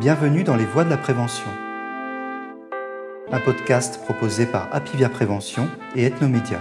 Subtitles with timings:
[0.00, 1.48] Bienvenue dans les voies de la prévention.
[3.32, 6.60] Un podcast proposé par Apivia Prévention et Ethnomédia.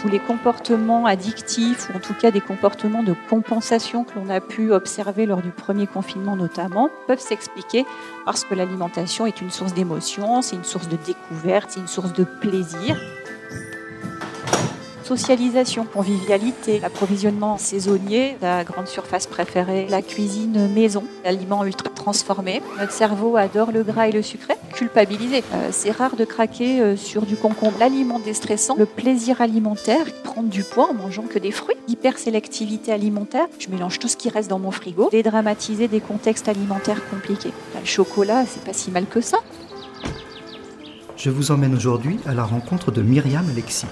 [0.00, 4.40] tous les comportements addictifs ou en tout cas des comportements de compensation que l'on a
[4.40, 7.84] pu observer lors du premier confinement notamment peuvent s'expliquer
[8.24, 12.12] parce que l'alimentation est une source d'émotion, c'est une source de découverte, c'est une source
[12.12, 12.96] de plaisir
[15.08, 22.60] socialisation, convivialité, l'approvisionnement saisonnier, la grande surface préférée, la cuisine maison, l'aliments ultra transformé.
[22.78, 25.42] Notre cerveau adore le gras et le sucré, culpabilisé.
[25.54, 27.78] Euh, c'est rare de craquer euh, sur du concombre.
[27.80, 33.46] L'aliment déstressant, le plaisir alimentaire, prendre du poids en mangeant que des fruits, hypersélectivité alimentaire,
[33.58, 37.52] je mélange tout ce qui reste dans mon frigo, dédramatiser des contextes alimentaires compliqués.
[37.80, 39.38] le chocolat, c'est pas si mal que ça.
[41.16, 43.86] Je vous emmène aujourd'hui à la rencontre de Myriam Alexis.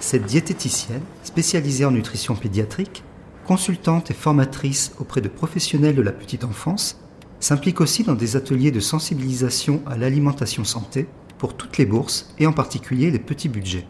[0.00, 3.04] Cette diététicienne, spécialisée en nutrition pédiatrique,
[3.46, 6.98] consultante et formatrice auprès de professionnels de la petite enfance,
[7.38, 11.06] s'implique aussi dans des ateliers de sensibilisation à l'alimentation santé
[11.36, 13.86] pour toutes les bourses et en particulier les petits budgets.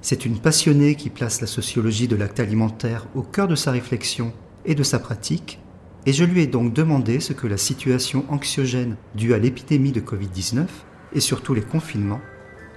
[0.00, 4.32] C'est une passionnée qui place la sociologie de l'acte alimentaire au cœur de sa réflexion
[4.64, 5.58] et de sa pratique,
[6.06, 10.00] et je lui ai donc demandé ce que la situation anxiogène due à l'épidémie de
[10.00, 10.64] Covid-19
[11.12, 12.22] et surtout les confinements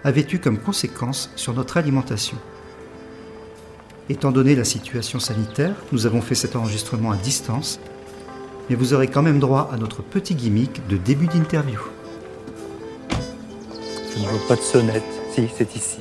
[0.04, 2.38] avait eu comme conséquence sur notre alimentation.
[4.10, 7.80] Étant donné la situation sanitaire, nous avons fait cet enregistrement à distance,
[8.70, 11.80] mais vous aurez quand même droit à notre petit gimmick de début d'interview.
[14.14, 15.04] Je ne vois pas de sonnette.
[15.32, 16.00] Si, c'est ici.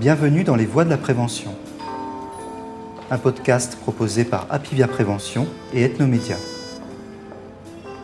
[0.00, 1.54] Bienvenue dans les voies de la prévention.
[3.10, 6.36] Un podcast proposé par Apivia Prévention et Ethnomédia.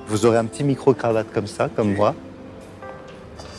[0.06, 2.14] Vous aurez un petit micro-cravate comme ça, comme moi.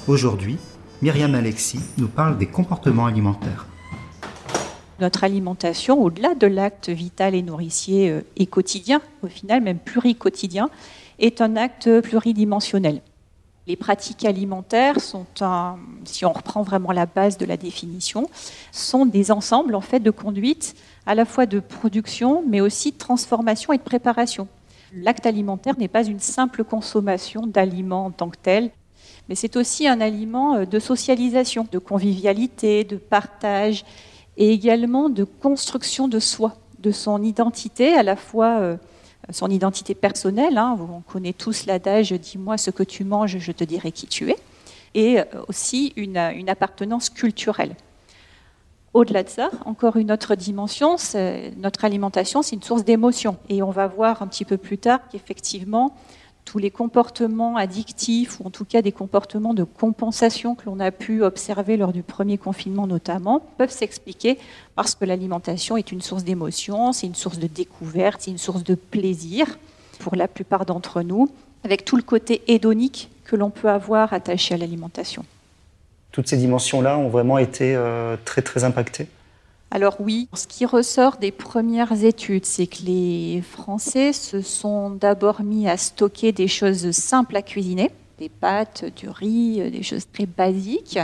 [0.09, 0.57] Aujourd'hui,
[1.03, 3.67] Myriam Alexis nous parle des comportements alimentaires.
[4.99, 10.71] Notre alimentation, au-delà de l'acte vital et nourricier euh, et quotidien, au final même pluriquotidien,
[11.19, 13.03] est un acte pluridimensionnel.
[13.67, 15.27] Les pratiques alimentaires sont,
[16.05, 18.27] si on reprend vraiment la base de la définition,
[18.71, 22.97] sont des ensembles en fait de conduite à la fois de production, mais aussi de
[22.97, 24.47] transformation et de préparation.
[24.91, 28.71] L'acte alimentaire n'est pas une simple consommation d'aliments en tant que tel,
[29.29, 33.85] mais c'est aussi un aliment euh, de socialisation, de convivialité, de partage
[34.37, 38.77] et également de construction de soi, de son identité, à la fois euh,
[39.29, 40.57] son identité personnelle.
[40.57, 44.31] Hein, on connaît tous l'adage Dis-moi ce que tu manges, je te dirai qui tu
[44.31, 44.35] es.
[44.95, 47.75] Et euh, aussi une, une appartenance culturelle.
[48.95, 50.95] Au-delà de ça, encore une autre dimension,
[51.57, 53.37] notre alimentation, c'est une source d'émotion.
[53.47, 55.93] Et on va voir un petit peu plus tard qu'effectivement,
[56.49, 60.89] tous les comportements addictifs, ou en tout cas des comportements de compensation que l'on a
[60.89, 64.39] pu observer lors du premier confinement notamment, peuvent s'expliquer
[64.73, 68.63] parce que l'alimentation est une source d'émotion, c'est une source de découverte, c'est une source
[68.63, 69.45] de plaisir
[69.99, 71.29] pour la plupart d'entre nous,
[71.63, 75.25] avec tout le côté hédonique que l'on peut avoir attaché à l'alimentation.
[76.11, 79.07] Toutes ces dimensions-là ont vraiment été euh, très très impactées
[79.71, 85.43] alors oui, ce qui ressort des premières études, c'est que les Français se sont d'abord
[85.43, 90.25] mis à stocker des choses simples à cuisiner, des pâtes, du riz, des choses très
[90.25, 90.97] basiques.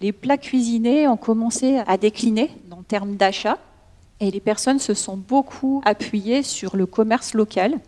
[0.00, 3.58] Les plats cuisinés ont commencé à décliner en termes d'achat
[4.20, 7.80] et les personnes se sont beaucoup appuyées sur le commerce local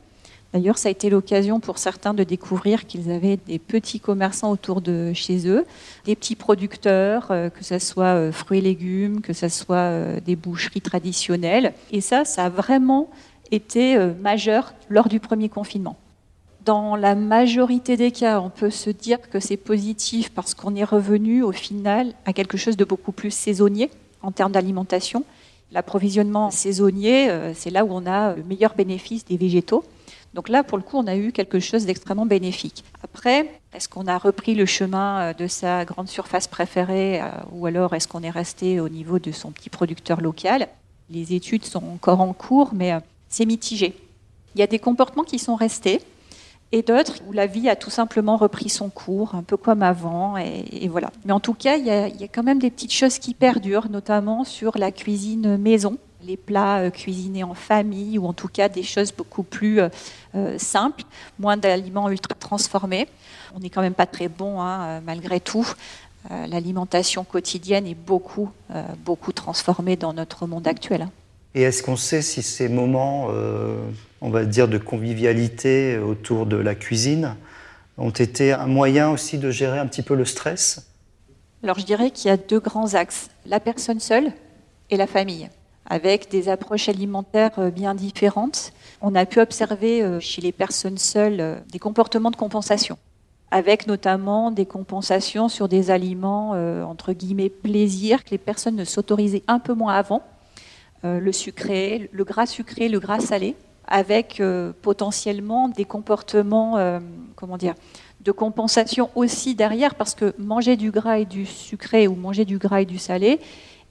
[0.53, 4.81] D'ailleurs, ça a été l'occasion pour certains de découvrir qu'ils avaient des petits commerçants autour
[4.81, 5.67] de chez eux,
[6.05, 10.21] des petits producteurs, euh, que ce soit euh, fruits et légumes, que ce soit euh,
[10.21, 11.75] des boucheries traditionnelles.
[11.91, 13.11] Et ça, ça a vraiment
[13.53, 15.97] été majeur lors du premier confinement.
[16.65, 20.83] Dans la majorité des cas, on peut se dire que c'est positif parce qu'on est
[20.83, 23.89] revenu au final à quelque chose de beaucoup plus saisonnier
[24.21, 25.23] en termes d'alimentation.
[25.71, 29.85] L'approvisionnement saisonnier, c'est là où on a le meilleur bénéfice des végétaux.
[30.37, 32.85] Donc là, pour le coup, on a eu quelque chose d'extrêmement bénéfique.
[33.03, 37.65] Après, est-ce qu'on a repris le chemin euh, de sa grande surface préférée euh, ou
[37.65, 40.69] alors est-ce qu'on est resté au niveau de son petit producteur local?
[41.09, 43.01] Les études sont encore en cours, mais euh,
[43.31, 43.97] c'est mitigé.
[44.55, 46.03] Il y a des comportements qui sont restés
[46.71, 50.37] et d'autres où la vie a tout simplement repris son cours, un peu comme avant,
[50.37, 51.13] et, voilà.
[51.25, 53.19] Mais en tout cas, il y, a, il y, a, quand même des petites choses
[53.19, 58.33] qui perdurent, notamment sur la cuisine maison les plats euh, cuisinés en famille ou en
[58.33, 59.89] tout cas des choses beaucoup plus euh,
[60.35, 61.05] euh, simples,
[61.39, 63.09] moins d'aliments ultra transformés.
[63.55, 65.67] On n'est quand même pas très bon hein, malgré tout.
[66.49, 68.51] L'alimentation quotidienne est beaucoup,
[69.05, 71.03] beaucoup transformée dans notre monde actuel.
[71.03, 71.11] Hein.
[71.55, 73.29] Et est-ce qu'on sait si ces moments,
[74.21, 77.37] on va dire, de convivialité autour de la cuisine
[77.97, 80.91] ont été un moyen aussi de gérer un petit peu le stress?
[81.63, 83.31] Alors je dirais qu'il y a deux grands axes.
[83.47, 84.33] La personne seule,
[84.91, 85.49] et la famille,
[85.89, 88.73] avec des approches alimentaires bien différentes.
[89.01, 92.99] On a pu observer chez les personnes seules des comportements de compensation
[93.53, 96.51] avec notamment des compensations sur des aliments,
[96.83, 100.23] entre guillemets, plaisir, que les personnes ne s'autorisaient un peu moins avant,
[101.05, 103.55] le sucré, le gras sucré, le gras salé,
[103.87, 104.43] avec
[104.83, 107.01] potentiellement des comportements,
[107.37, 107.75] comment dire,
[108.21, 112.59] de compensation aussi derrière, parce que manger du gras et du sucré ou manger du
[112.59, 113.39] gras et du salé,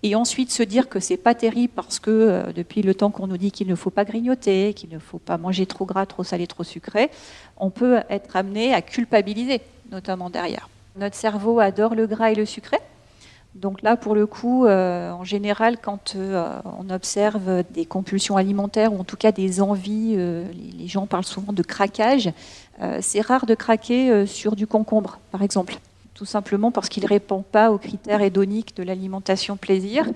[0.05, 3.25] et ensuite se dire que c'est pas terrible parce que euh, depuis le temps qu'on
[3.25, 6.23] nous dit qu'il ne faut pas grignoter, qu'il ne faut pas manger trop gras, trop
[6.23, 7.09] salé, trop sucré,
[7.57, 9.61] on peut être amené à culpabiliser,
[9.91, 10.69] notamment derrière.
[10.95, 12.77] Notre cerveau adore le gras et le sucré,
[13.55, 18.93] donc là, pour le coup, euh, en général, quand euh, on observe des compulsions alimentaires
[18.93, 22.29] ou en tout cas des envies, les, gens parlent souvent de craquage,
[22.99, 25.79] c'est rare de craquer sur du concombre, par exemple.
[26.15, 30.07] Tout simplement parce qu'il ne répond pas aux critères hédoniques de l'alimentation plaisir.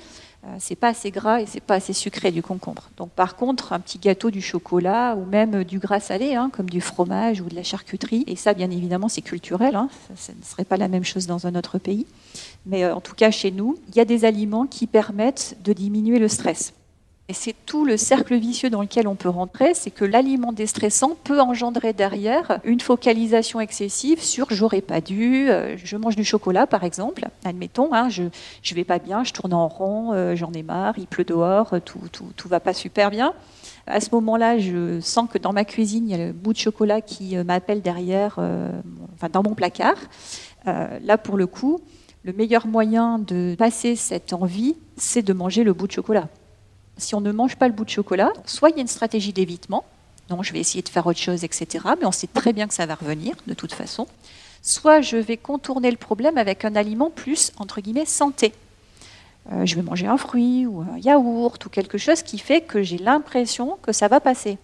[0.57, 2.89] c'est pas assez gras et c'est pas assez sucré du concombre.
[2.97, 6.69] Donc par contre, un petit gâteau, du chocolat ou même du gras salé, hein, comme
[6.69, 9.75] du fromage ou de la charcuterie, et ça, bien évidemment, c'est culturel.
[9.75, 12.05] Hein, ça ne serait pas la même chose dans un autre pays
[12.65, 15.73] mais euh, en tout cas chez nous, il y a des aliments qui permettent de
[15.73, 16.73] diminuer le stress.
[17.29, 21.15] Et c'est tout le cercle vicieux dans lequel on peut rentrer, c'est que l'aliment déstressant
[21.23, 26.65] peut engendrer derrière une focalisation excessive sur j'aurais pas dû, euh, je mange du chocolat
[26.65, 28.23] par exemple, admettons, hein, je
[28.63, 31.75] je vais pas bien, je tourne en rond, euh, j'en ai marre, il pleut dehors,
[31.85, 33.35] tout, tout, tout va pas super bien.
[33.85, 36.57] À ce moment-là, je sens que dans ma cuisine, il y a le bout de
[36.57, 38.39] chocolat qui m'appelle derrière,
[39.13, 39.97] enfin dans mon placard.
[40.65, 41.79] là, pour le coup,
[42.23, 46.27] le meilleur moyen de passer cette envie, c'est de manger le bout de chocolat.
[46.99, 49.33] Si on ne mange pas le bout de chocolat, soit il y a une stratégie
[49.33, 49.85] d'évitement,
[50.29, 52.73] non, je vais essayer de faire autre chose, etc., mais on sait très bien que
[52.73, 54.07] ça va revenir de toute façon,
[54.61, 58.53] soit je vais contourner le problème avec un aliment plus, entre guillemets, santé.
[59.51, 62.83] Euh, je vais manger un fruit ou un yaourt ou quelque chose qui fait que
[62.83, 64.57] j'ai l'impression que ça va passer.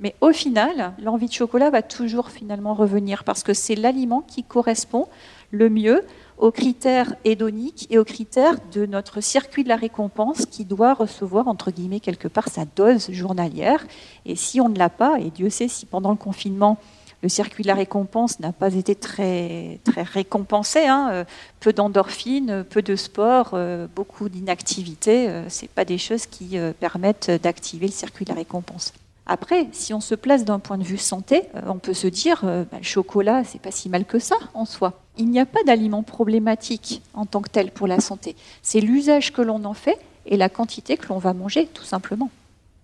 [0.00, 4.42] Mais au final, l'envie de chocolat va toujours finalement revenir parce que c'est l'aliment qui
[4.42, 5.08] correspond
[5.52, 6.02] le mieux
[6.38, 11.48] aux critères hédoniques et aux critères de notre circuit de la récompense qui doit recevoir,
[11.48, 13.86] entre guillemets, quelque part sa dose journalière.
[14.26, 16.78] Et si on ne l'a pas, et Dieu sait si pendant le confinement,
[17.22, 21.24] le circuit de la récompense n'a pas été très, très récompensé, hein, euh,
[21.60, 27.30] peu d'endorphines, peu de sport, euh, beaucoup d'inactivité, euh, ce pas des choses qui permettent
[27.42, 28.92] d'activer le circuit de la récompense.
[29.26, 32.42] Après, si on se place d'un point de vue santé, euh, on peut se dire
[32.44, 35.00] euh, bah, le chocolat, c'est pas si mal que ça en soi.
[35.18, 38.36] Il n'y a pas d'aliment problématique en tant que tel pour la santé.
[38.62, 42.30] C'est l'usage que l'on en fait et la quantité que l'on va manger, tout simplement.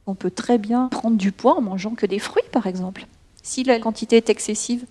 [0.06, 3.06] On peut très bien prendre du poids en mangeant que des fruits, par exemple.
[3.44, 4.84] Si la quantité est excessive,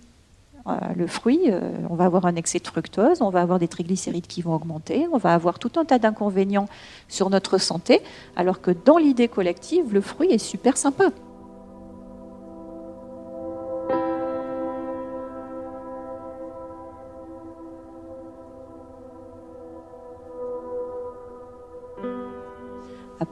[0.66, 1.50] euh, le fruit,
[1.90, 5.06] on va avoir un excès de fructose, on va avoir des triglycérides qui vont augmenter,
[5.12, 6.68] on va avoir tout un tas d'inconvénients
[7.08, 8.00] sur notre santé,
[8.36, 11.10] alors que dans l'idée collective, le fruit est super sympa.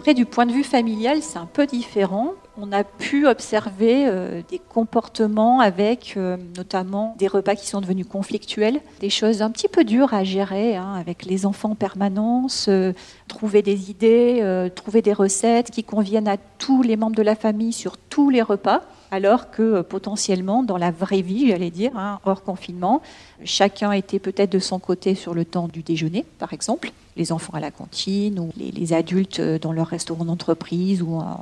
[0.01, 2.33] Après, du point de vue familial, c'est un peu différent.
[2.57, 8.07] On a pu observer euh, des comportements avec euh, notamment des repas qui sont devenus
[8.07, 12.69] conflictuels, des choses un petit peu dures à gérer hein, avec les enfants en permanence,
[12.71, 12.95] euh,
[13.29, 17.75] trouver des idées, trouver des recettes qui conviennent à tous les membres de la famille
[17.75, 18.81] sur tous les repas
[19.11, 23.03] alors que potentiellement dans la vraie vie, j'allais dire, hein, hors confinement,
[23.45, 27.55] chacun était peut-être de son côté sur le temps du déjeuner, par exemple les enfants
[27.55, 31.39] à la cantine ou les, adultes dans leur restaurant d'entreprise ou un,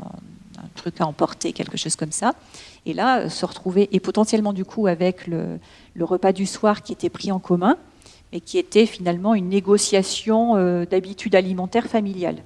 [0.75, 2.35] truc à emporter, quelque chose comme ça.
[2.87, 5.59] Et là, se retrouver, et potentiellement du coup avec le,
[6.01, 7.77] repas du soir qui était pris en commun,
[8.33, 12.37] mais qui était finalement une négociation euh, d'habitude alimentaire familiale.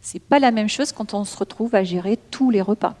[0.00, 2.94] C'est pas la même chose quand on se retrouve à gérer tous les repas.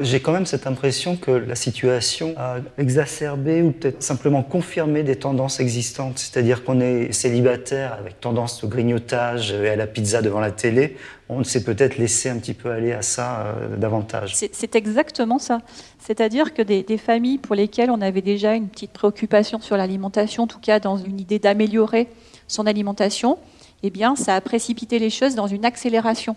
[0.00, 5.14] J'ai quand même cette impression que la situation a exacerbé ou peut-être simplement confirmé des
[5.14, 6.18] tendances existantes.
[6.18, 10.96] C'est-à-dire qu'on est célibataire avec tendance au grignotage et à la pizza devant la télé.
[11.28, 14.34] On s'est peut-être laissé un petit peu aller à ça euh, davantage.
[14.34, 15.60] C'est exactement ça.
[16.00, 20.48] C'est-à-dire que des, familles pour lesquelles on avait déjà une petite préoccupation sur l'alimentation, en
[20.48, 22.08] tout cas dans une idée d'améliorer
[22.48, 23.38] son alimentation,
[23.84, 26.34] eh bien, ça a précipité les choses dans une accélération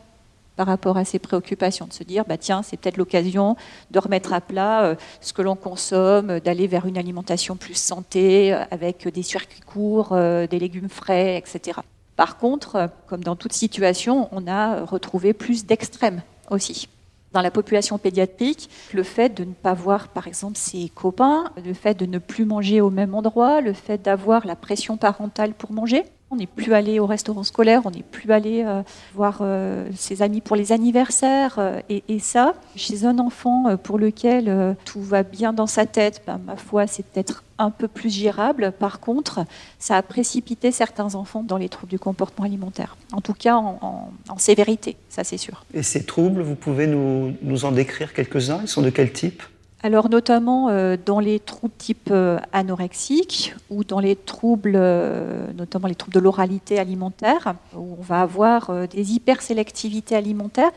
[0.58, 3.56] par rapport à ces préoccupations, de se dire, bah, tiens, c'est peut-être l'occasion
[3.92, 8.54] de remettre à plat euh, ce que l'on consomme, d'aller vers une alimentation plus santé,
[8.54, 11.80] euh, avec des circuits courts, euh, des légumes frais, etc.
[12.16, 16.90] Par contre, comme dans toute situation, on a retrouvé plus d'extrêmes aussi.
[17.34, 21.76] Dans la population pédiatrique, le fait de ne pas voir, par exemple, ses copains, le
[21.76, 25.72] fait de ne plus manger au même endroit, le fait d'avoir la pression parentale pour
[25.72, 28.82] manger, On n'est plus allé au restaurant scolaire, on n'est plus allé euh,
[29.16, 31.56] voir euh, ses amis pour les anniversaires.
[31.58, 36.40] Euh, et, ça, chez un enfant pour lequel tout va bien dans sa tête, ben,
[36.46, 38.74] ma foi, c'est peut-être un peu plus gérable.
[38.78, 39.46] Par contre,
[39.80, 42.98] ça a précipité certains enfants dans les troubles du comportement alimentaire.
[43.14, 45.64] En tout cas, en, sévérité, ça c'est sûr.
[45.74, 48.60] Et ces troubles, vous pouvez nous, nous en décrire quelques-uns?
[48.62, 49.44] Ils sont de quel type?
[49.84, 55.88] Alors notamment euh, dans les troubles type euh, anorexique ou dans les troubles, euh, notamment
[55.88, 60.72] les troubles de l'oralité alimentaire, où on va avoir des hypersélectivités alimentaires.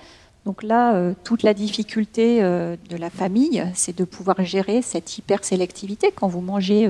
[0.45, 6.12] Donc là, toute la difficulté de la famille, c'est de pouvoir gérer cette hypersélectivité.
[6.14, 6.88] Quand vous mangez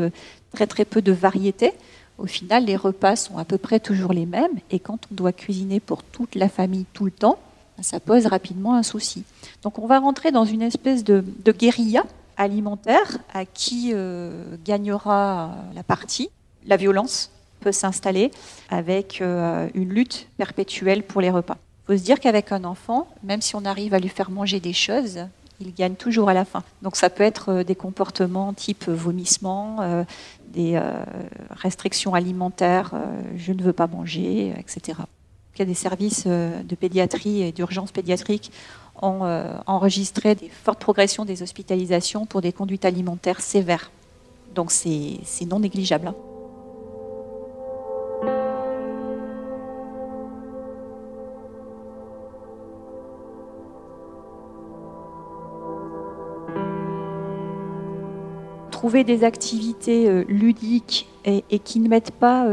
[0.53, 1.73] très très peu de variétés,
[2.19, 4.61] au final, les repas sont à peu près toujours les mêmes.
[4.71, 7.41] Et quand on doit cuisiner pour toute la famille tout le temps,
[7.83, 9.25] ça pose rapidement un souci.
[9.63, 12.05] Donc on va rentrer dans une espèce de, guérilla
[12.37, 16.31] alimentaire à qui euh, gagnera la partie.
[16.67, 18.31] La violence peut s'installer
[18.71, 21.59] avec euh, une lutte perpétuelle pour les repas.
[21.85, 24.61] Il faut se dire qu'avec un enfant, même si on arrive à lui faire manger
[24.61, 25.27] des choses,
[25.61, 26.63] il gagne toujours à la fin.
[26.81, 30.05] Donc ça peut être euh, des comportements type vomissement,
[30.49, 30.81] des
[31.51, 32.93] restrictions alimentaires,
[33.37, 34.95] je ne veux pas manger, etc
[35.59, 38.51] a des services euh, de pédiatrie et d'urgence pédiatrique
[39.03, 43.91] ont euh, enregistré des fortes progressions des hospitalisations pour des conduites alimentaires sévères.
[44.55, 46.13] Donc c'est non négligeable.
[58.81, 62.47] Trouver des activités euh, ludiques et, qui ne mettent pas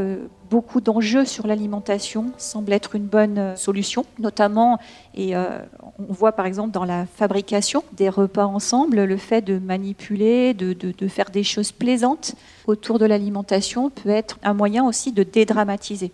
[0.49, 4.77] beaucoup d'enjeux sur l'alimentation semble être une bonne euh, solution, notamment,
[5.15, 5.59] et euh,
[5.99, 11.07] on voit par exemple dans la fabrication des repas ensemble, le fait de manipuler, de
[11.07, 16.11] faire des choses plaisantes autour de l'alimentation peut être un moyen aussi de dédramatiser,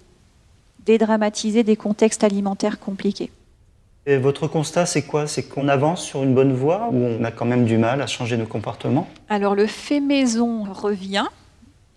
[0.86, 3.32] dédramatiser des contextes alimentaires compliqués.
[4.06, 5.28] Et votre constat, c'est quoi?
[5.28, 8.08] C'est qu'on avance sur une bonne voie ou on a quand même du mal à
[8.08, 9.08] changer nos comportements?
[9.30, 11.28] Alors le fait maison revient,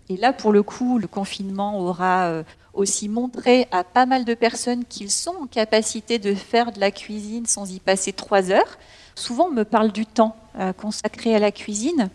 [0.09, 4.33] et là, pour le coup, le confinement aura euh, aussi montré à pas mal de
[4.33, 8.77] personnes qu'ils sont en capacité de faire de la cuisine sans y passer trois heures.
[9.15, 12.09] Souvent, on me parle du temps euh, consacré à la cuisine.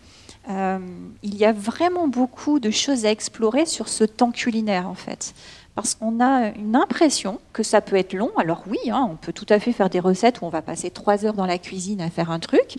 [0.48, 0.78] Euh,
[1.22, 5.34] il y a vraiment beaucoup de choses à explorer sur ce temps culinaire, en fait.
[5.74, 8.30] Parce qu'on a une impression que ça peut être long.
[8.36, 10.90] Alors oui, hein, on peut tout à fait faire des recettes où on va passer
[10.90, 12.76] trois heures dans la cuisine à faire un truc,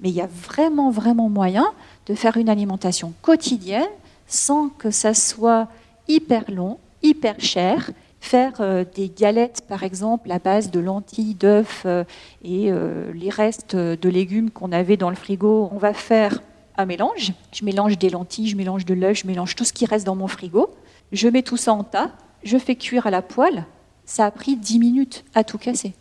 [0.00, 1.66] mais il y a vraiment, vraiment moyen
[2.06, 3.88] de faire une alimentation quotidienne
[4.28, 5.68] sans que ça soit
[6.08, 7.90] hyper long, hyper cher.
[8.20, 12.02] Faire euh, des galettes, par exemple, à base de lentilles, d'œufs euh,
[12.42, 16.40] et euh, les restes de légumes qu'on avait dans le frigo, on va faire
[16.76, 17.32] un mélange.
[17.52, 20.16] Je mélange des lentilles, je mélange de l'œuf, je mélange tout ce qui reste dans
[20.16, 20.70] mon frigo.
[21.12, 22.10] Je mets tout ça en tas,
[22.46, 23.64] je fais cuire à la poêle.
[24.04, 25.94] Ça a pris 10 minutes à tout casser.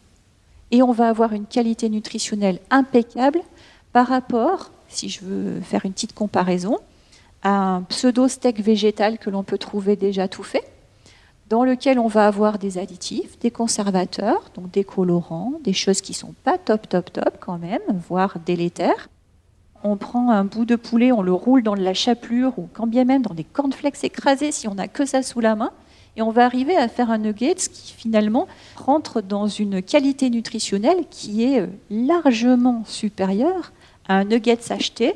[0.72, 3.42] Et on va avoir une qualité nutritionnelle impeccable
[3.94, 6.78] par rapport, si je veux faire une petite comparaison,
[7.44, 10.66] un pseudo-steak végétal que l'on peut trouver déjà tout fait,
[11.50, 16.14] dans lequel on va avoir des additifs, des conservateurs, donc des colorants, des choses qui
[16.14, 19.10] sont pas top, top, top quand même, voire délétères.
[19.84, 22.88] On prend un bout de poulet, on le roule dans de la chapelure ou quand
[22.88, 25.72] bien même dans des cornflakes écrasés si on n'a que ça sous la main.
[26.18, 31.06] Et on va arriver à faire un nugget qui finalement rentre dans une qualité nutritionnelle
[31.10, 33.74] qui est largement supérieure
[34.08, 35.16] à un nugget acheté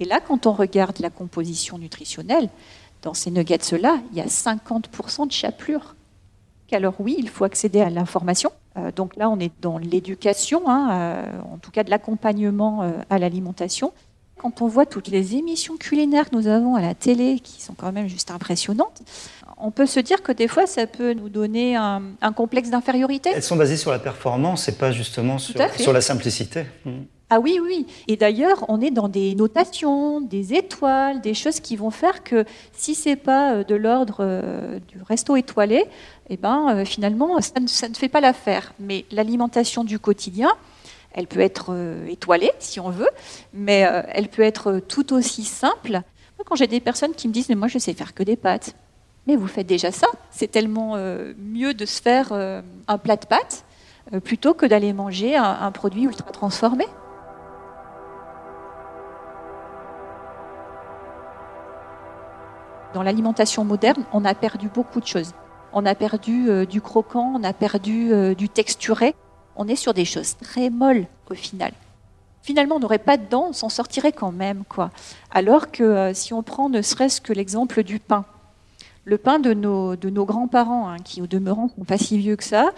[0.00, 2.48] et là, quand on regarde la composition nutritionnelle,
[3.02, 5.94] dans ces nuggets-là, il y a 50% de chapelure.
[6.72, 8.50] Alors oui, il faut accéder à l'information.
[8.76, 12.92] Euh, donc là, on est dans l'éducation, hein, euh, en tout cas de l'accompagnement euh,
[13.10, 13.92] à l'alimentation.
[14.40, 17.74] Quand on voit toutes les émissions culinaires que nous avons à la télé, qui sont
[17.74, 19.02] quand même juste impressionnantes,
[19.58, 23.30] on peut se dire que des fois, ça peut nous donner un, complexe d'infériorité.
[23.34, 26.64] Elles sont basées sur la performance et pas justement sur, sur la simplicité.
[26.86, 26.90] Mmh.
[27.32, 27.86] Ah oui, oui.
[28.08, 32.44] Et d'ailleurs, on est dans des notations, des étoiles, des choses qui vont faire que
[32.72, 35.84] si c'est pas euh, de l'ordre euh, du resto étoilé,
[36.28, 38.72] eh ben, euh, finalement, ça ne, fait pas l'affaire.
[38.80, 40.50] Mais l'alimentation du quotidien,
[41.12, 41.74] elle peut être
[42.08, 43.08] étoilée, si on veut,
[43.52, 46.02] mais elle peut être tout aussi simple.
[46.44, 48.74] quand j'ai des personnes qui me disent, mais moi, je sais faire que des pâtes.
[49.26, 50.06] Mais vous faites déjà ça.
[50.30, 50.96] C'est tellement
[51.36, 53.64] mieux de se faire un plat de pâtes
[54.24, 56.86] plutôt que d'aller manger un produit ultra transformé.
[62.92, 65.32] Dans l'alimentation moderne, on a perdu beaucoup de choses.
[65.72, 69.14] On a perdu euh, du croquant, on a perdu euh, du texturé.
[69.56, 71.72] On est sur des choses très molles au final.
[72.42, 74.90] Finalement, on n'aurait pas de dents, on s'en sortirait quand même, quoi.
[75.30, 78.24] Alors que euh, si on prend ne serait-ce que l'exemple du pain,
[79.04, 82.18] Le pain de nos, de nos grands-parents, hein, qui au demeurant ne sont pas si
[82.18, 82.70] vieux que ça,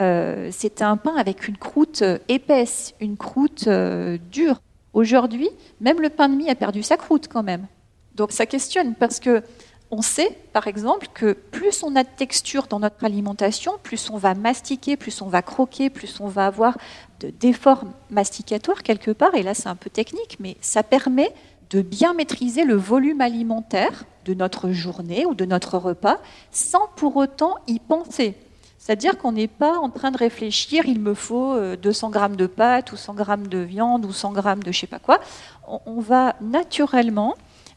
[0.00, 4.60] euh, c'était un pain avec une croûte épaisse, une croûte euh, dure.
[4.92, 7.66] Aujourd'hui, même le pain de mie a perdu sa croûte quand même.
[8.14, 9.42] Donc ça questionne parce que
[9.90, 14.16] on sait, par exemple, que plus on a de texture dans notre alimentation, plus on
[14.16, 16.76] va mastiquer, plus on va croquer, plus on va avoir
[17.20, 19.34] d'efforts masticatoires quelque part.
[19.34, 21.32] Et là, c'est un peu technique, mais ça permet
[21.70, 26.18] de bien maîtriser le volume alimentaire de notre journée ou de notre repas
[26.50, 28.34] sans pour autant y penser.
[28.78, 32.46] C'est-à-dire qu'on n'est pas en train de réfléchir, il me faut 200 euh, grammes de
[32.46, 35.20] pâtes ou 100 grammes de viande ou 100 grammes de je sais pas quoi.
[35.66, 37.34] On va naturellement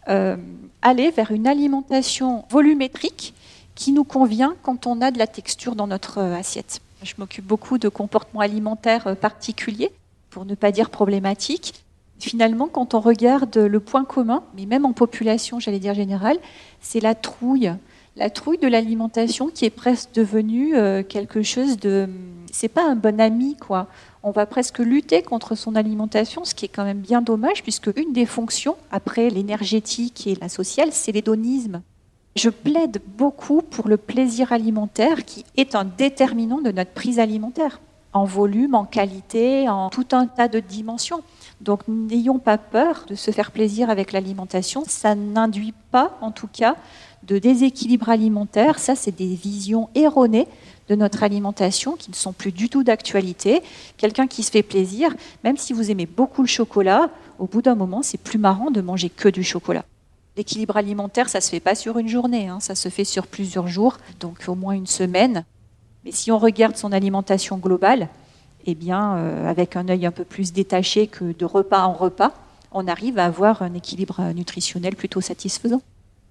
[0.09, 0.37] euh,
[0.81, 3.33] aller vers une alimentation volumétrique
[3.75, 6.81] qui nous convient quand on a de la texture dans notre euh, assiette.
[7.03, 9.91] Je m'occupe beaucoup de comportements alimentaires particuliers,
[10.29, 11.83] pour ne pas dire problématiques.
[12.19, 16.37] Finalement, quand on regarde le point commun, mais même en population, j'allais dire générale,
[16.79, 17.73] c'est la trouille
[18.15, 22.09] la trouille de l'alimentation qui est presque devenue euh, quelque chose de.
[22.51, 23.87] C'est pas un bon ami, quoi.
[24.23, 27.89] On va presque lutter contre son alimentation, ce qui est quand même bien dommage, puisque
[27.95, 31.81] une des fonctions, après l'énergétique et la sociale, c'est l'hédonisme.
[32.35, 37.79] Je plaide beaucoup pour le plaisir alimentaire, qui est un déterminant de notre prise alimentaire,
[38.13, 41.23] en volume, en qualité, en tout un tas de dimensions.
[41.61, 44.83] Donc n'ayons pas peur de se faire plaisir avec l'alimentation.
[44.87, 46.75] Ça n'induit pas, en tout cas,
[47.23, 48.79] de déséquilibre alimentaire.
[48.79, 50.47] Ça, c'est des visions erronées
[50.89, 53.61] de notre alimentation qui ne sont plus du tout d'actualité.
[53.97, 55.13] Quelqu'un qui se fait plaisir,
[55.43, 57.09] même si vous aimez beaucoup le chocolat,
[57.39, 59.85] au bout d'un moment, c'est plus marrant de manger que du chocolat.
[60.37, 62.59] L'équilibre alimentaire, ça se fait pas sur une journée, hein.
[62.59, 65.43] ça se fait sur plusieurs jours, donc au moins une semaine.
[66.05, 68.07] Mais si on regarde son alimentation globale,
[68.65, 72.31] eh bien, euh, avec un œil un peu plus détaché que de repas en repas,
[72.71, 75.81] on arrive à avoir un équilibre nutritionnel plutôt satisfaisant.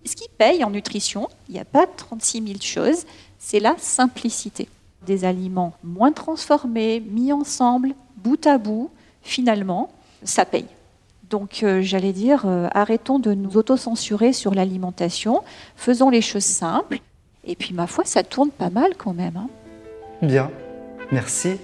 [0.04, 3.04] Ce qui paye en nutrition, il n'y a pas 36 000 choses,
[3.38, 4.68] c'est la simplicité.
[5.06, 8.90] Des aliments moins transformés, mis ensemble, bout à bout,
[9.22, 9.90] finalement,
[10.24, 10.66] ça paye.
[11.28, 15.42] Donc euh, j'allais dire, euh, arrêtons de nous autocensurer sur l'alimentation,
[15.76, 16.98] faisons les choses simples,
[17.44, 19.36] et puis ma foi, ça tourne pas mal quand même.
[19.36, 19.48] Hein.
[20.22, 20.50] Bien,
[21.12, 21.56] merci.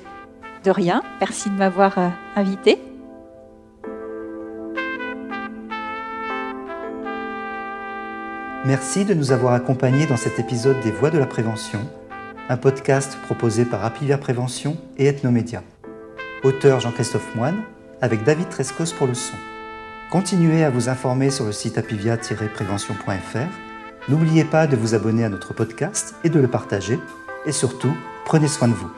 [0.64, 2.78] De rien, merci de m'avoir euh, invité.
[8.66, 11.78] Merci de nous avoir accompagnés dans cet épisode des Voix de la Prévention,
[12.48, 15.62] un podcast proposé par Apivia Prévention et Ethnomédia.
[16.42, 17.62] Auteur Jean-Christophe Moine,
[18.00, 19.36] avec David Trescos pour le son.
[20.10, 24.08] Continuez à vous informer sur le site apivia-prévention.fr.
[24.08, 26.98] N'oubliez pas de vous abonner à notre podcast et de le partager.
[27.46, 28.90] Et surtout, prenez soin de vous.